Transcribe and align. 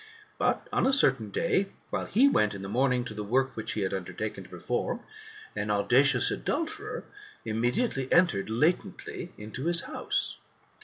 But, 0.39 0.67
on 0.73 0.87
a 0.87 0.93
certain 0.93 1.29
day, 1.29 1.67
while 1.91 2.07
he 2.07 2.27
went 2.27 2.55
in 2.55 2.63
the 2.63 2.67
morning 2.67 3.05
to 3.05 3.13
the 3.13 3.23
work 3.23 3.55
which 3.55 3.73
he 3.73 3.81
had 3.81 3.93
undertaken 3.93 4.43
to 4.43 4.49
perform, 4.49 5.01
an 5.55 5.69
audacious 5.69 6.31
adulterer 6.31 7.03
immediately 7.45 8.11
entered 8.11 8.49
latently 8.49 9.31
into 9.37 9.65
his 9.65 9.81
house. 9.81 10.37